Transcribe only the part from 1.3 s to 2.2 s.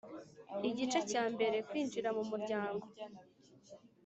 mbere Kwinjira